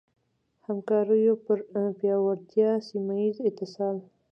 [0.65, 1.57] همکاریو پر
[1.99, 3.97] پیاوړتیا، سيمهييز اتصال